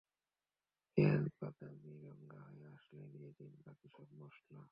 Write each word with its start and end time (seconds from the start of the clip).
পেঁয়াজ 0.97 1.25
বাদামিরঙা 1.41 2.39
হয়ে 2.47 2.65
আসলে 2.75 3.05
দিয়ে 3.13 3.31
দিন 3.37 3.53
বাকি 3.65 3.87
সব 3.95 4.09
মসলা। 4.19 4.59